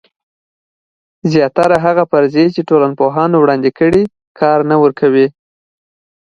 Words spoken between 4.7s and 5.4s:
ورکوي.